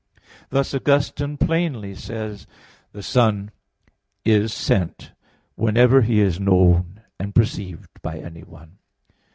Thus 0.49 0.73
Augustine 0.73 1.37
plainly 1.37 1.93
says 1.93 2.47
(De 2.91 3.03
Trin. 3.03 3.03
iv, 3.03 3.03
20): 3.03 3.03
"The 3.03 3.03
Son 3.03 3.51
is 4.25 4.51
sent, 4.51 5.11
whenever 5.53 6.01
He 6.01 6.21
is 6.21 6.39
known 6.39 7.01
and 7.19 7.35
perceived 7.35 8.01
by 8.01 8.17
anyone." 8.17 8.79